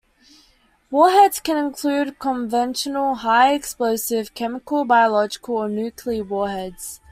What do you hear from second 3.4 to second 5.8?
explosive, chemical, biological, or